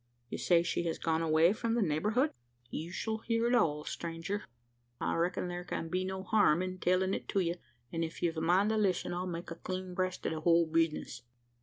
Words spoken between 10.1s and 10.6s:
o' the